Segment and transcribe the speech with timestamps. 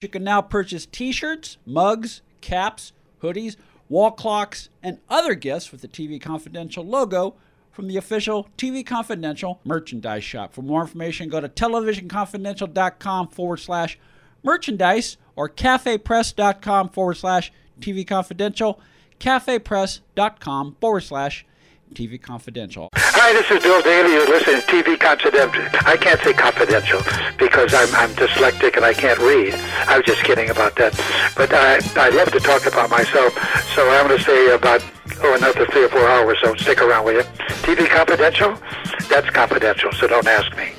[0.00, 3.56] You can now purchase t shirts, mugs, caps, hoodies,
[3.88, 7.34] wall clocks, and other gifts with the TV Confidential logo
[7.72, 10.52] from the official TV Confidential merchandise shop.
[10.54, 13.98] For more information, go to televisionconfidential.com forward slash
[14.44, 18.80] merchandise or cafepress.com forward slash TV Confidential,
[19.18, 21.44] cafepress.com forward slash
[21.94, 22.88] TV Confidential.
[22.94, 24.12] Hi, this is Bill Daily.
[24.12, 25.64] You're listening to TV Confidential.
[25.86, 27.00] I can't say confidential
[27.38, 29.54] because I'm, I'm dyslexic and I can't read.
[29.88, 30.94] I was just kidding about that.
[31.36, 33.32] But I, I love to talk about myself,
[33.74, 34.84] so I'm going to say about
[35.22, 36.38] oh another three or four hours.
[36.42, 37.44] So stick around, with you?
[37.64, 38.56] TV Confidential?
[39.08, 40.72] That's confidential, so don't ask me.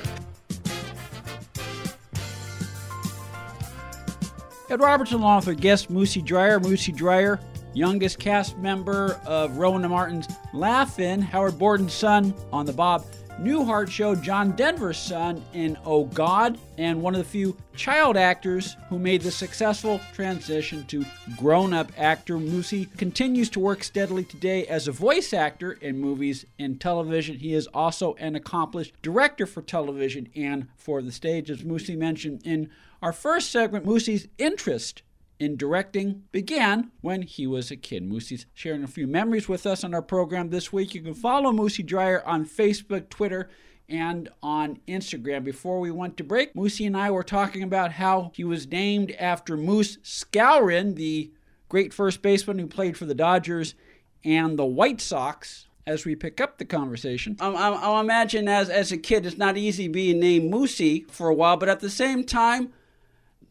[4.70, 6.60] Ed Robertson along with our guest Moosie Drier.
[6.60, 7.40] Moosie Drier
[7.74, 13.04] youngest cast member of Rowan and Martin's Laugh-In, Howard Borden's son on the Bob
[13.40, 18.76] Newhart show, John Denver's son in Oh God, and one of the few child actors
[18.90, 21.06] who made the successful transition to
[21.38, 22.36] grown up actor.
[22.36, 27.38] Moosie continues to work steadily today as a voice actor in movies and television.
[27.38, 31.50] He is also an accomplished director for television and for the stage.
[31.50, 32.68] As Moosie mentioned in
[33.00, 35.02] our first segment, Moosie's interest
[35.40, 38.08] in directing began when he was a kid.
[38.08, 40.94] Moosie's sharing a few memories with us on our program this week.
[40.94, 43.48] You can follow Moosie Drier on Facebook, Twitter,
[43.88, 45.42] and on Instagram.
[45.42, 49.12] Before we went to break, Moosie and I were talking about how he was named
[49.12, 51.32] after Moose Skowron, the
[51.70, 53.74] great first baseman who played for the Dodgers
[54.22, 55.66] and the White Sox.
[55.86, 59.38] As we pick up the conversation, I, I, I imagine as as a kid, it's
[59.38, 62.72] not easy being named Moosie for a while, but at the same time,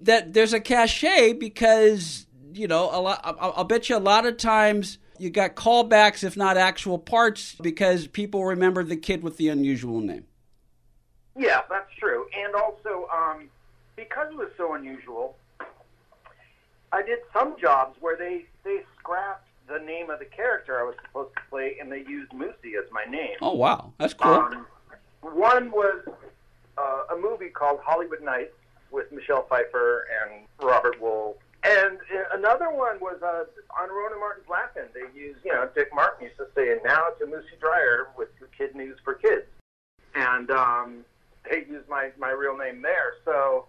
[0.01, 3.21] that there's a cachet because you know a lot.
[3.23, 7.55] I'll, I'll bet you a lot of times you got callbacks, if not actual parts,
[7.61, 10.25] because people remember the kid with the unusual name.
[11.37, 12.25] Yeah, that's true.
[12.37, 13.49] And also, um,
[13.95, 15.35] because it was so unusual,
[16.91, 20.95] I did some jobs where they they scrapped the name of the character I was
[21.05, 23.35] supposed to play, and they used Moosie as my name.
[23.41, 24.31] Oh wow, that's cool.
[24.31, 24.65] Um,
[25.21, 26.01] one was
[26.77, 28.53] uh, a movie called Hollywood Knights
[28.91, 31.35] with Michelle Pfeiffer and Robert Wuhl.
[31.63, 31.97] And
[32.33, 33.43] another one was uh,
[33.81, 34.85] on Rowan Martin's Laugh-In.
[34.93, 38.29] They used, you know, Dick Martin used to say, and now to Moosie Drier with
[38.57, 39.45] Kid News for Kids.
[40.15, 41.05] And um,
[41.49, 43.15] they used my, my real name there.
[43.25, 43.65] So,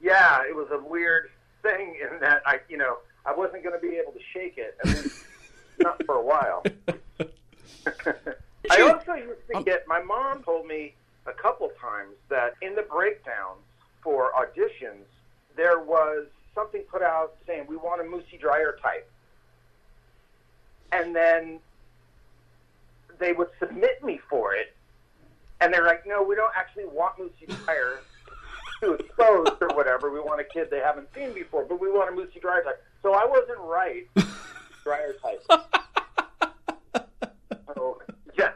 [0.00, 1.30] yeah, it was a weird
[1.62, 4.76] thing in that I, you know, I wasn't going to be able to shake it,
[4.80, 5.24] at least
[5.80, 6.62] not for a while.
[8.70, 10.94] I also used to get, my mom told me
[11.26, 13.60] a couple times that in the breakdowns,
[14.04, 15.06] for auditions,
[15.56, 19.10] there was something put out saying we want a Moosie Drier type,
[20.92, 21.58] and then
[23.18, 24.76] they would submit me for it,
[25.60, 28.00] and they're like, no, we don't actually want Moosie Drier
[28.82, 30.12] to expose or whatever.
[30.12, 32.82] We want a kid they haven't seen before, but we want a Moosie Drier type.
[33.02, 34.06] So I wasn't right.
[34.84, 35.42] Drier type.
[37.74, 38.02] so,
[38.38, 38.50] yeah.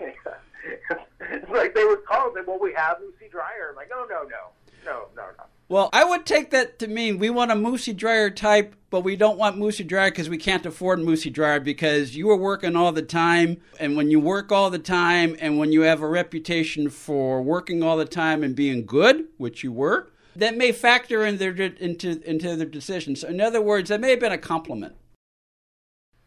[0.00, 4.04] it's like they would call and say, "Well, we have Moosie Drier." I'm like, "No,
[4.04, 4.52] no, no,
[4.84, 8.30] no, no, no." Well, I would take that to mean we want a Moosie Drier
[8.30, 12.30] type, but we don't want Moosie Drier because we can't afford Moosie Drier because you
[12.30, 13.60] are working all the time.
[13.80, 17.82] And when you work all the time and when you have a reputation for working
[17.82, 22.22] all the time and being good, which you were, that may factor in their, into,
[22.24, 23.22] into their decisions.
[23.22, 24.94] So in other words, that may have been a compliment.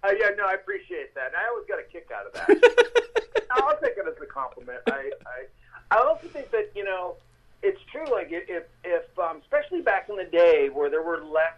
[0.03, 1.31] Uh, yeah, no, I appreciate that.
[1.33, 3.15] I always got a kick out of that.
[3.51, 4.79] I'll take it as a compliment.
[4.87, 7.15] I, I, I also think that, you know,
[7.61, 8.05] it's true.
[8.09, 11.53] Like if if um, especially back in the day where there were less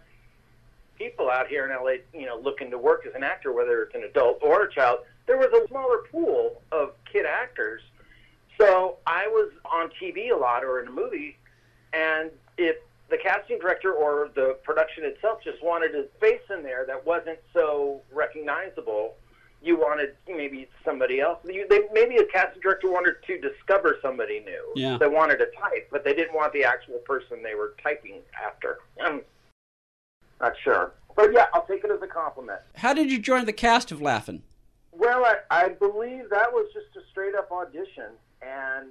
[0.96, 3.94] people out here in LA, you know, looking to work as an actor, whether it's
[3.94, 7.82] an adult or a child, there was a smaller pool of kid actors.
[8.60, 11.36] So I was on TV a lot or in a movie,
[11.92, 12.76] and if
[13.08, 17.38] the casting director or the production itself just wanted a face in there that wasn't
[17.52, 19.14] so recognizable,
[19.62, 21.38] you wanted maybe somebody else.
[21.44, 24.72] You, they, maybe a casting director wanted to discover somebody new.
[24.74, 24.98] Yeah.
[24.98, 28.78] They wanted to type, but they didn't want the actual person they were typing after.
[29.00, 29.22] I'm
[30.40, 30.92] not sure.
[31.14, 32.60] But yeah, I'll take it as a compliment.
[32.74, 34.42] How did you join the cast of Laugh-In?
[34.90, 38.10] Well, I, I believe that was just a straight up audition,
[38.42, 38.88] and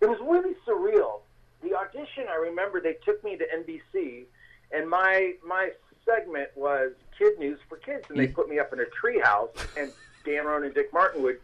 [0.00, 1.20] it was really surreal.
[1.62, 4.24] The audition, I remember they took me to NBC,
[4.72, 5.70] and my my
[6.06, 9.92] segment was kid news for kids, and they put me up in a treehouse, and
[10.24, 11.38] Dan Rowan and Dick Martin would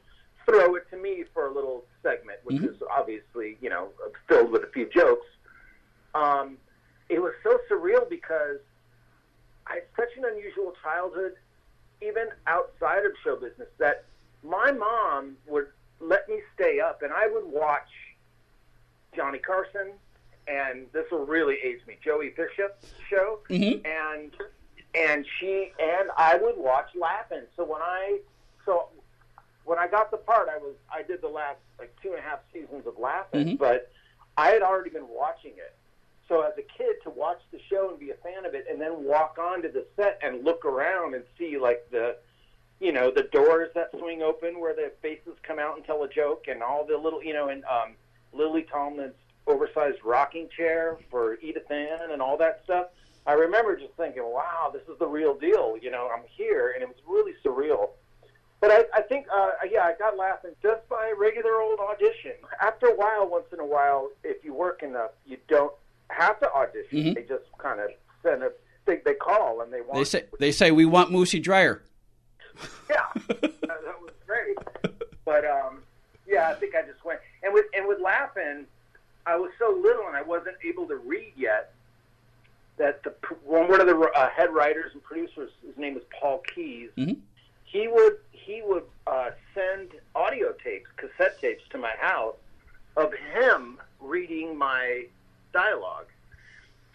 [0.47, 3.89] throw it to me for a little segment, which is obviously you know
[4.29, 5.27] filled with a few jokes.
[6.15, 6.57] Um,
[7.09, 8.59] it was so surreal because
[9.67, 11.35] I had such an unusual childhood,
[12.01, 14.05] even outside of show business, that
[14.43, 15.67] my mom would
[16.01, 17.89] let me stay up, and I would watch
[19.15, 19.93] Johnny Carson,
[20.49, 23.39] and this will really age me, Joey Bishop's show,
[23.85, 24.33] and
[24.95, 27.45] and she and I would watch Laugh-In.
[27.57, 28.19] So when I
[28.67, 28.89] so
[29.65, 32.23] when I got the part, I was I did the last like two and a
[32.23, 33.91] half seasons of Laugh-In, but
[34.37, 35.75] I had already been watching it.
[36.29, 38.81] So as a kid, to watch the show and be a fan of it, and
[38.81, 42.17] then walk onto the set and look around and see like the,
[42.81, 46.09] you know, the doors that swing open where the faces come out and tell a
[46.09, 47.95] joke, and all the little, you know, and um,
[48.33, 49.15] Lily Tomlin's
[49.47, 52.89] oversized rocking chair for Edith Ann and all that stuff.
[53.27, 55.77] I remember just thinking, wow, this is the real deal.
[55.81, 57.91] You know, I'm here, and it was really surreal.
[58.61, 62.33] But I, I think, uh, yeah, I got Laugh-In just by regular old audition.
[62.61, 65.73] After a while, once in a while, if you work enough, you don't
[66.09, 67.15] have to audition.
[67.15, 67.91] They just kind of
[68.23, 68.53] send a,
[68.87, 69.95] they, they call and they want.
[69.95, 71.83] They say they say we want Moosie Drier.
[72.89, 74.57] yeah, that, that was great.
[75.25, 75.83] But um,
[76.27, 78.67] yeah, I think I just went and with and with Laugh-In,
[79.27, 81.73] I was so little and I wasn't able to read yet.
[82.79, 83.11] That the
[83.45, 86.91] one one of the uh, head writers and producers, his name is Paul Keyes.
[87.65, 92.37] He would he would uh, send audio tapes, cassette tapes to my house
[92.97, 95.05] of him reading my
[95.53, 96.07] dialogue.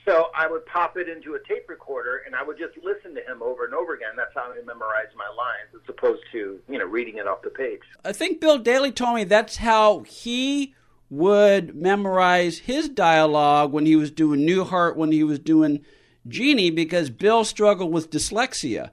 [0.06, 3.22] So I would pop it into a tape recorder and I would just listen to
[3.22, 4.12] him over and over again.
[4.16, 7.50] That's how I memorized my lines, as opposed to you know reading it off the
[7.50, 7.82] page.
[8.04, 10.74] I think Bill Daily told me that's how he
[11.10, 15.84] would memorize his dialogue when he was doing Newhart, when he was doing
[16.28, 18.92] Jeannie, because Bill struggled with dyslexia.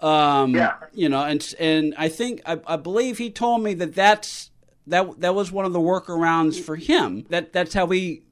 [0.00, 0.74] Um, Yeah.
[0.92, 4.50] You know, and and I think I, I believe he told me that that's
[4.86, 7.26] that that was one of the workarounds for him.
[7.30, 8.22] That that's how he,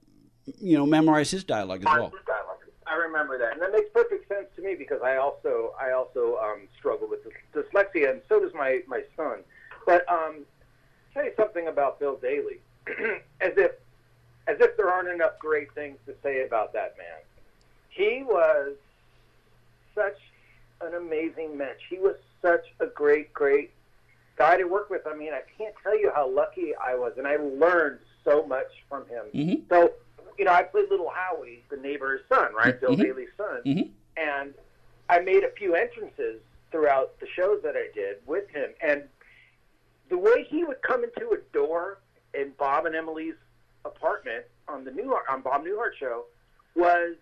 [0.61, 2.13] you know, memorized his dialogue as well.
[2.87, 6.37] I remember that, and that makes perfect sense to me because I also I also
[6.37, 7.21] um, struggle with
[7.53, 9.41] dyslexia, and so does my my son.
[9.87, 10.45] But um,
[11.13, 12.61] tell you something about Bill Daily,
[13.41, 13.73] as if
[14.49, 17.19] as if there aren't enough great things to say about that man.
[17.91, 18.75] He was
[19.95, 20.19] such
[20.81, 21.81] an amazing mensch.
[21.89, 23.73] He was such a great great
[24.37, 25.07] guy to work with.
[25.07, 28.71] I mean, I can't tell you how lucky I was, and I learned so much
[28.89, 29.25] from him.
[29.35, 29.63] Mm-hmm.
[29.69, 29.93] So,
[30.39, 32.87] you know, I played Little Howie, the neighbor's son, right, mm-hmm.
[32.87, 33.91] Bill Daily's son, mm-hmm.
[34.17, 34.55] and
[35.09, 36.41] I made a few entrances
[36.71, 39.05] throughout the shows that I did with him, and
[40.09, 41.99] the way he would come into a door
[42.37, 43.35] in Bob and Emily's
[43.85, 46.25] apartment on the Newhart on Bob Newhart show
[46.75, 47.15] was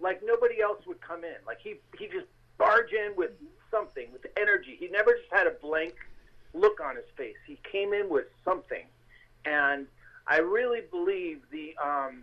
[0.00, 1.34] like nobody else would come in.
[1.46, 3.30] Like he he just barge in with
[3.70, 4.76] something, with energy.
[4.78, 5.94] He never just had a blank
[6.54, 7.36] look on his face.
[7.46, 8.84] He came in with something,
[9.44, 9.86] and
[10.26, 12.22] I really believe the um,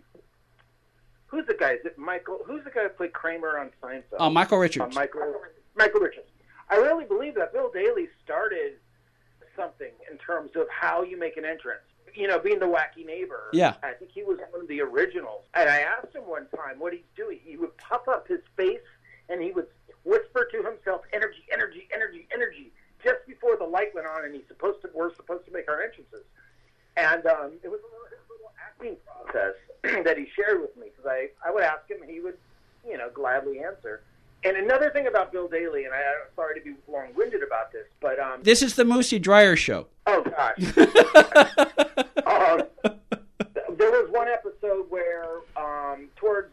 [1.26, 1.72] who's the guy?
[1.72, 2.40] Is it Michael?
[2.46, 4.18] Who's the guy who played Kramer on Seinfeld?
[4.20, 4.94] Uh, Michael Uh, Richards.
[4.94, 5.34] Michael
[5.76, 6.26] Michael Richards.
[6.68, 8.72] I really believe that Bill Daily started
[9.54, 11.80] something in terms of how you make an entrance.
[12.16, 13.50] You know, being the wacky neighbor.
[13.52, 13.74] Yeah.
[13.82, 15.42] I think he was one of the originals.
[15.54, 17.38] And I asked him one time what he's doing.
[17.44, 18.80] He would puff up his face
[19.28, 19.66] and he would
[20.04, 22.72] whisper to himself, "Energy, energy, energy, energy."
[23.04, 25.82] Just before the light went on, and he's supposed to we're supposed to make our
[25.82, 26.24] entrances.
[26.96, 29.54] And um, it was a little, little acting process
[30.04, 32.38] that he shared with me because I, I would ask him and he would,
[32.88, 34.02] you know, gladly answer.
[34.44, 37.86] And another thing about Bill Daily, and I, I'm sorry to be long-winded about this,
[38.00, 39.88] but um, This is the Moosie Drier show.
[40.06, 40.56] oh gosh,
[42.84, 46.48] there was one episode where um, towards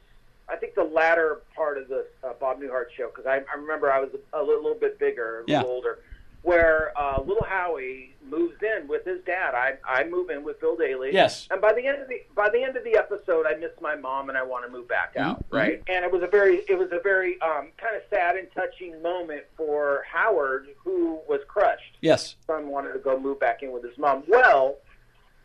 [0.50, 3.92] I think the latter part of the uh, Bob Newhart show because I, I remember
[3.92, 5.60] I was a, a little, little bit bigger, a Yeah.
[5.60, 6.00] little older,
[6.42, 9.56] where uh, little Howie moves in with his dad.
[9.56, 11.12] I I move in with Bill Daily.
[11.14, 11.48] Yes.
[11.50, 13.96] And by the end of the by the end of the episode, I miss my
[13.96, 15.40] mom and I want to move back out.
[15.50, 15.58] Mhm.
[15.58, 15.84] Right.
[15.88, 19.02] And it was a very it was a very um, kind of sad and touching
[19.02, 22.36] moment for Howard, who was crushed Yes.
[22.46, 24.24] son wanted to go move back in with his mom.
[24.28, 24.76] Well,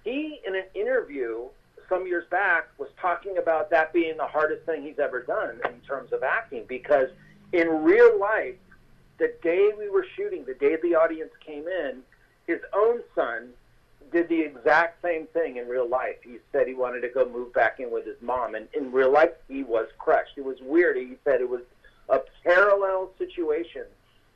[0.08, 1.44] he, in an interview
[1.88, 5.80] some years back, was talking about that being the hardest thing he's ever done in
[5.86, 7.08] terms of acting because
[7.52, 8.56] in real life,
[9.18, 12.02] the day we were shooting, the day the audience came in,
[12.46, 13.50] his own son
[14.12, 16.16] did the exact same thing in real life.
[16.22, 19.12] He said he wanted to go move back in with his mom, and in real
[19.12, 20.32] life, he was crushed.
[20.36, 20.96] It was weird.
[20.96, 21.62] He said it was
[22.08, 23.84] a parallel situation.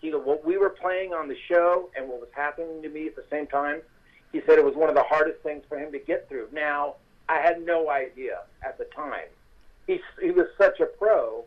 [0.00, 3.16] He, what we were playing on the show and what was happening to me at
[3.16, 3.80] the same time,
[4.32, 6.48] he said it was one of the hardest things for him to get through.
[6.52, 6.96] Now,
[7.28, 9.28] I had no idea at the time.
[9.86, 11.44] He, he was such a pro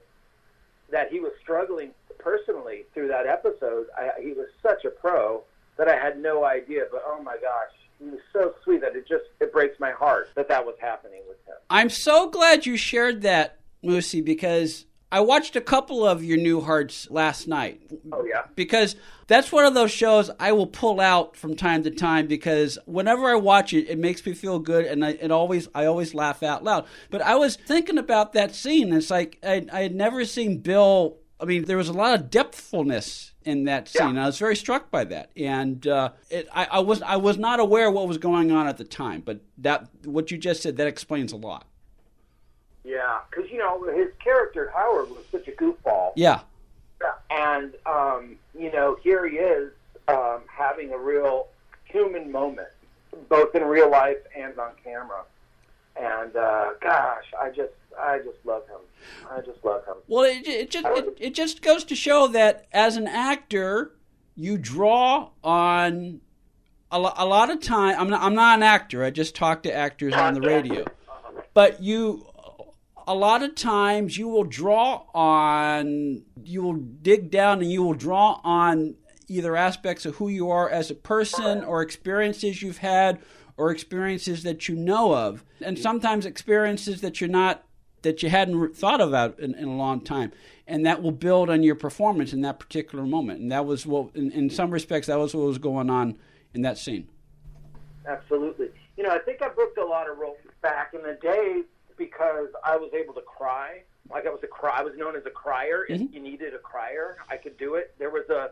[0.92, 3.88] that he was struggling personally through that episode.
[3.98, 5.44] I, he was such a pro
[5.78, 6.86] that I had no idea.
[6.92, 10.30] But oh my gosh, he was so sweet that it just it breaks my heart
[10.36, 11.56] that that was happening with him.
[11.70, 17.10] I'm so glad you shared that, Lucy, because I watched a couple of your Newharts
[17.10, 17.82] last night.
[18.12, 18.44] Oh yeah.
[18.56, 18.96] Because
[19.28, 23.30] that's one of those shows I will pull out from time to time because whenever
[23.30, 26.44] I watch it, it makes me feel good, and I it always I always laugh
[26.44, 26.86] out loud.
[27.10, 28.94] But I was thinking about that scene.
[28.94, 31.18] It's like I, I had never seen Bill.
[31.40, 34.16] I mean, there was a lot of depthfulness in that scene.
[34.16, 34.24] Yeah.
[34.24, 37.60] I was very struck by that, and uh, it, I, I was I was not
[37.60, 39.22] aware what was going on at the time.
[39.22, 41.68] But that what you just said that explains a lot.
[42.86, 46.12] Yeah, because you know his character Howard was such a goofball.
[46.16, 46.42] Yeah.
[47.32, 49.72] and um, you know here he is
[50.08, 51.48] um, having a real
[51.86, 52.68] human moment,
[53.28, 55.24] both in real life and on camera.
[55.96, 58.80] And uh, gosh, I just I just love him.
[59.32, 59.96] I just love him.
[60.08, 63.94] Well, it, it just it, it just goes to show that as an actor,
[64.36, 66.22] you draw on
[66.92, 68.00] a, a lot of time.
[68.00, 69.04] I'm not I'm not an actor.
[69.04, 70.86] I just talk to actors on the radio,
[71.54, 72.28] but you
[73.08, 77.94] a lot of times you will draw on you will dig down and you will
[77.94, 78.96] draw on
[79.28, 83.20] either aspects of who you are as a person or experiences you've had
[83.58, 85.44] or experiences that you know of.
[85.62, 87.64] And sometimes experiences that you're not
[88.02, 90.32] that you hadn't thought about in, in, a long time.
[90.68, 93.40] And that will build on your performance in that particular moment.
[93.40, 96.18] And that was what in, in some respects that was what was going on
[96.54, 97.08] in that scene.
[98.08, 98.70] Absolutely.
[98.98, 101.64] You know i think i booked a lot of roles back in the day
[101.98, 103.82] because I was able to cry.
[104.10, 105.86] Like I was a cry, I was known as a crier.
[105.90, 106.04] Mm-hmm.
[106.06, 107.96] If you needed a crier, I could do it.
[107.98, 108.52] There was a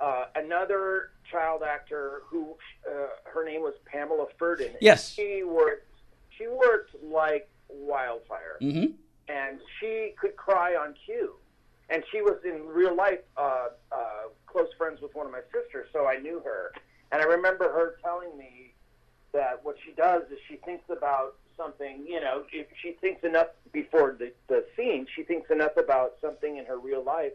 [0.00, 2.54] uh, another child actor who
[2.88, 4.74] uh, her name was Pamela Ferdin.
[4.80, 5.86] Yes, she worked.
[6.36, 8.92] She worked like wildfire, mm-hmm.
[9.28, 11.34] and she could cry on cue.
[11.90, 13.96] And she was in real life uh, uh,
[14.46, 16.72] close friends with one of my sisters, so I knew her.
[17.12, 18.72] And I remember her telling me
[19.32, 23.48] that what she does is she thinks about something, you know, if she thinks enough
[23.72, 27.32] before the, the scene, she thinks enough about something in her real life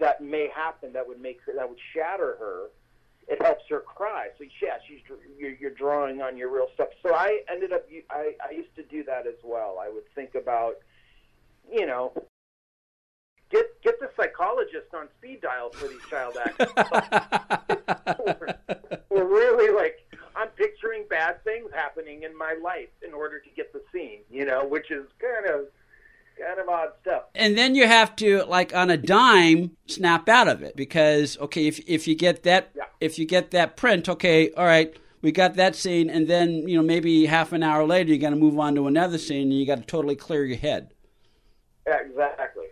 [0.00, 2.70] that may happen that would make her, that would shatter her.
[3.28, 4.28] It helps her cry.
[4.38, 4.98] So yeah, she's
[5.38, 6.88] you're, you're drawing on your real stuff.
[7.02, 9.78] So I ended up I, I used to do that as well.
[9.80, 10.76] I would think about,
[11.70, 12.12] you know,
[13.50, 16.72] get get the psychologist on speed dial for these child actors.
[19.10, 19.99] we're, really like
[20.60, 24.66] picturing bad things happening in my life in order to get the scene, you know,
[24.66, 25.66] which is kind of
[26.38, 27.22] kind of odd stuff.
[27.34, 31.66] And then you have to like on a dime snap out of it because okay,
[31.66, 32.84] if if you get that yeah.
[33.00, 36.76] if you get that print, okay, all right, we got that scene and then, you
[36.76, 39.58] know, maybe half an hour later you got to move on to another scene and
[39.58, 40.92] you got to totally clear your head.
[41.86, 42.66] Yeah, exactly.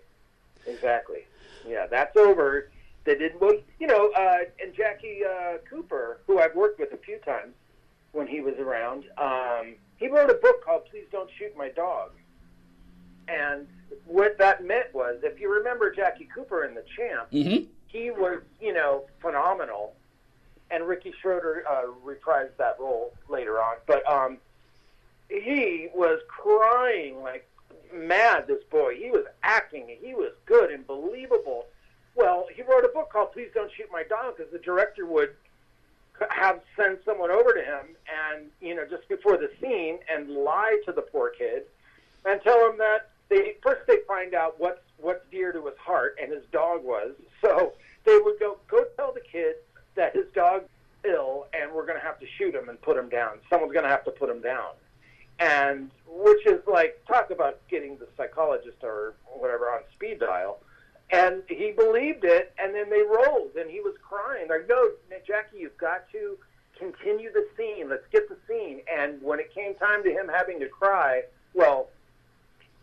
[0.66, 1.24] Exactly.
[1.66, 2.70] Yeah, that's over
[3.08, 3.40] they didn't.
[3.40, 7.54] Well, you know, uh, and Jackie uh, Cooper, who I've worked with a few times
[8.18, 12.10] when he was around, um, he wrote a book called "Please Don't Shoot My Dog."
[13.28, 13.68] And
[14.06, 17.64] what that meant was, if you remember Jackie Cooper in The Champ, mm-hmm.
[17.86, 19.94] he was, you know, phenomenal.
[20.70, 24.38] And Ricky Schroder uh, reprised that role later on, but um,
[25.30, 27.48] he was crying like
[27.94, 28.46] mad.
[28.48, 29.96] This boy, he was acting.
[30.02, 31.66] He was good and believable
[32.18, 35.34] well, he wrote a book called "Please Don't Shoot My Dog" because the director would
[36.30, 37.94] have send someone over to him
[38.30, 41.64] and you know just before the scene and lie to the poor kid
[42.24, 46.16] and tell him that they first they find out what's what's dear to his heart
[46.20, 47.12] and his dog was.
[47.40, 47.72] So
[48.04, 49.56] they would go go tell the kid
[49.94, 50.68] that his dog's
[51.04, 53.38] ill and we're going to have to shoot him and put him down.
[53.48, 54.72] Someone's going to have to put him down.
[55.38, 60.58] And which is like talk about getting the psychologist or whatever on speed dial.
[61.10, 64.46] And he believed it, and then they rolled, and he was crying.
[64.50, 64.90] Like, no,
[65.26, 66.36] Jackie, you've got to
[66.78, 67.88] continue the scene.
[67.88, 68.80] Let's get the scene.
[68.92, 71.22] And when it came time to him having to cry,
[71.54, 71.88] well,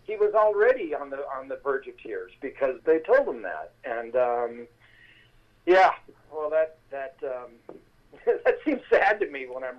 [0.03, 3.71] he was already on the on the verge of tears because they told him that.
[3.83, 4.67] And um,
[5.65, 5.91] yeah,
[6.31, 7.77] well, that that um,
[8.25, 9.77] that seems sad to me when I'm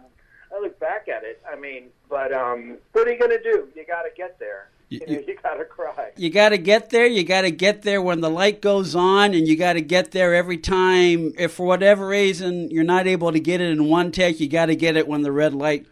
[0.54, 1.40] I look back at it.
[1.50, 3.68] I mean, but um, what are you going to do?
[3.74, 4.68] You got to get there.
[4.90, 6.12] You, you, you got to cry.
[6.16, 7.06] You got to get there.
[7.06, 10.12] You got to get there when the light goes on, and you got to get
[10.12, 11.32] there every time.
[11.36, 14.66] If for whatever reason you're not able to get it in one take, you got
[14.66, 15.86] to get it when the red light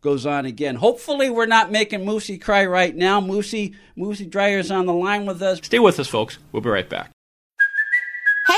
[0.00, 0.74] goes on again.
[0.74, 3.20] Hopefully, we're not making Moosie cry right now.
[3.20, 5.60] Moosie, Moosie Drier's on the line with us.
[5.62, 6.38] Stay with us, folks.
[6.50, 7.12] We'll be right back.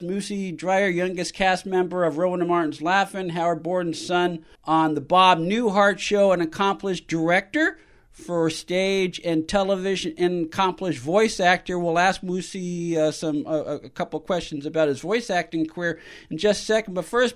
[0.00, 5.00] Moosie Drier, youngest cast member of Rowan and Martin's Laugh-In, Howard Borden's son on the
[5.00, 7.80] Bob Newhart Show, an accomplished director
[8.12, 11.80] for stage and television, and accomplished voice actor.
[11.80, 15.98] We'll ask Moosie uh, some uh, a couple questions about his voice acting career
[16.30, 16.94] in just a second.
[16.94, 17.34] But first,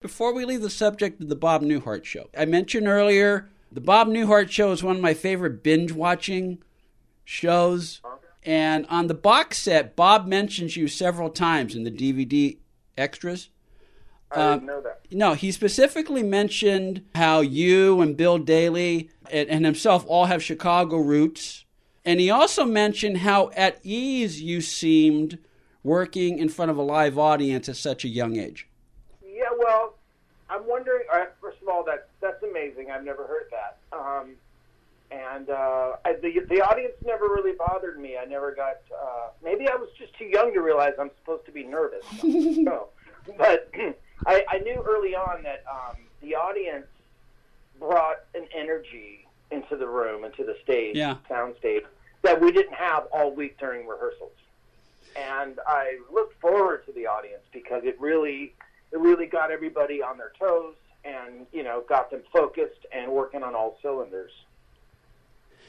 [0.00, 4.08] before we leave the subject of the Bob Newhart Show, I mentioned earlier the Bob
[4.08, 6.58] Newhart Show is one of my favorite binge watching
[7.24, 8.00] shows.
[8.44, 12.58] And on the box set, Bob mentions you several times in the DVD
[12.96, 13.50] extras.
[14.32, 15.00] I didn't know that.
[15.10, 20.96] No, he specifically mentioned how you and Bill Daily and, and himself all have Chicago
[20.96, 21.64] roots.
[22.04, 25.38] And he also mentioned how at ease you seemed
[25.82, 28.68] working in front of a live audience at such a young age.
[29.24, 29.94] Yeah, well,
[30.48, 31.02] I'm wondering.
[31.40, 32.90] First of all, that's that's amazing.
[32.90, 33.78] I've never heard that.
[33.92, 34.36] Um,
[35.12, 38.16] and uh, I, the the audience never really bothered me.
[38.20, 38.76] I never got.
[38.90, 42.04] Uh, maybe I was just too young to realize I'm supposed to be nervous.
[42.22, 42.88] no,
[43.36, 43.70] but
[44.26, 46.86] I, I knew early on that um, the audience
[47.78, 51.16] brought an energy into the room, into the stage, Yeah.
[51.28, 51.82] sound stage,
[52.22, 54.32] that we didn't have all week during rehearsals.
[55.16, 58.54] And I looked forward to the audience because it really,
[58.92, 63.42] it really got everybody on their toes and you know got them focused and working
[63.42, 64.30] on all cylinders.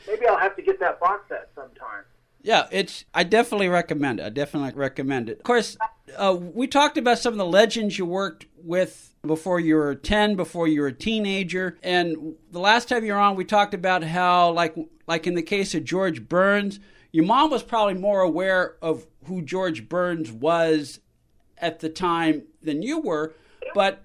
[0.08, 2.04] Maybe I'll have to get that box set sometime.
[2.42, 3.06] Yeah, it's.
[3.14, 4.26] I definitely recommend it.
[4.26, 5.38] I definitely recommend it.
[5.38, 5.78] Of course,
[6.18, 10.36] uh, we talked about some of the legends you worked with before you were ten,
[10.36, 14.04] before you were a teenager, and the last time you were on, we talked about
[14.04, 14.76] how, like,
[15.08, 16.82] like in the case of George Burns,
[17.14, 21.00] your mom was probably more aware of who George Burns was
[21.58, 23.34] at the time than you were,
[23.74, 24.04] but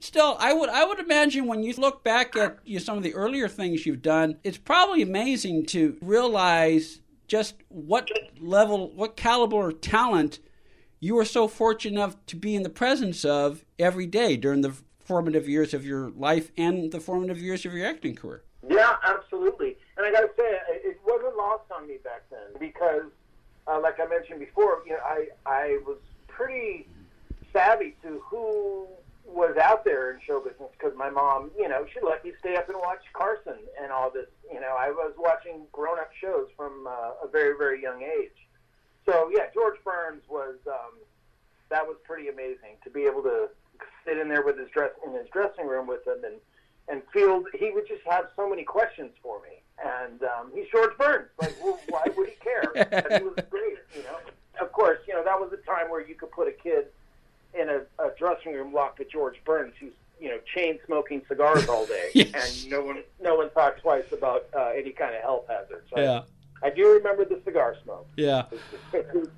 [0.00, 3.02] still i would i would imagine when you look back at you know, some of
[3.02, 8.08] the earlier things you've done it's probably amazing to realize just what
[8.40, 10.38] level what caliber of talent
[11.00, 14.74] you were so fortunate enough to be in the presence of every day during the
[14.98, 19.76] formative years of your life and the formative years of your acting career Yeah, absolutely.
[19.96, 23.10] And I got to say, it it wasn't lost on me back then because,
[23.66, 26.86] uh, like I mentioned before, you know, I I was pretty
[27.52, 28.86] savvy to who
[29.28, 32.56] was out there in show business because my mom, you know, she let me stay
[32.56, 34.26] up and watch Carson and all this.
[34.52, 38.36] You know, I was watching grown-up shows from uh, a very very young age.
[39.06, 40.98] So yeah, George Burns was um,
[41.68, 43.48] that was pretty amazing to be able to
[44.04, 46.36] sit in there with his dress in his dressing room with him and
[46.88, 47.46] and field.
[47.54, 51.28] He would just have so many questions for me, and um, he's George Burns.
[51.40, 52.72] Like, well, why would he care?
[52.74, 54.18] And he was great, you know.
[54.60, 56.86] Of course, you know that was a time where you could put a kid
[57.54, 61.68] in a, a dressing room locked with George Burns, who's you know chain smoking cigars
[61.68, 62.62] all day, Yes.
[62.62, 65.84] and no one no one thought twice about uh, any kind of health hazard.
[65.94, 66.22] So Yeah.
[66.60, 68.08] I do remember the cigar smoke.
[68.16, 68.46] yeah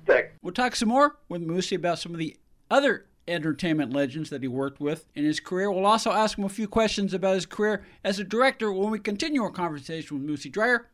[0.07, 0.33] thick.
[0.41, 2.35] We'll talk some more with Moosie about some of the
[2.69, 5.71] other entertainment legends that he worked with in his career.
[5.71, 8.97] We'll also ask him a few questions about his career as a director when we
[8.99, 10.87] continue our conversation with Moosie Drier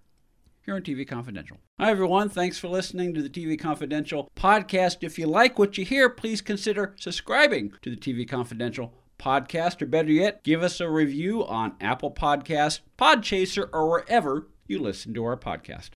[0.68, 1.58] here on TV Confidential.
[1.80, 2.28] Hi, everyone.
[2.28, 4.98] Thanks for listening to the TV Confidential podcast.
[5.00, 9.86] If you like what you hear, please consider subscribing to the TV Confidential podcast, or
[9.86, 15.24] better yet, give us a review on Apple Podcasts, Podchaser, or wherever you listen to
[15.24, 15.92] our podcast.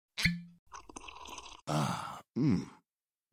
[1.68, 2.70] Mmm.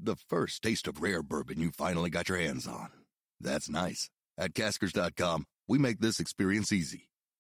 [0.01, 2.89] The first taste of rare bourbon you finally got your hands on.
[3.41, 4.11] That's nice.
[4.37, 7.09] At Caskers.com, we make this experience easy.